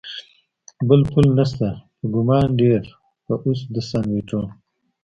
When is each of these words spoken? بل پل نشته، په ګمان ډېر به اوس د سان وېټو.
بل 0.87 1.01
پل 1.11 1.25
نشته، 1.37 1.69
په 1.97 2.05
ګمان 2.13 2.47
ډېر 2.61 2.81
به 3.25 3.35
اوس 3.43 3.59
د 3.73 3.75
سان 3.89 4.05
وېټو. 4.13 4.41